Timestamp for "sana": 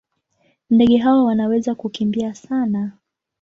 2.35-2.91